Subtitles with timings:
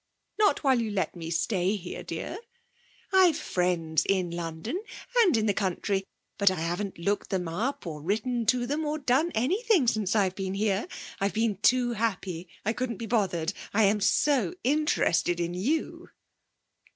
[0.39, 2.39] Not while you let me stay here, dear.
[3.13, 4.81] I've friends in London,
[5.21, 6.05] and in the country,
[6.39, 10.33] but I haven't looked them up, or written to them, or done anything since I've
[10.33, 10.87] been here.
[11.19, 12.47] I've been too happy.
[12.65, 13.53] I couldn't be bothered.
[13.75, 16.09] I am so interested in you!